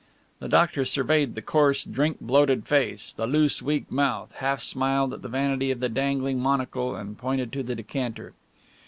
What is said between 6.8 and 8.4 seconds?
and pointed to the decanter.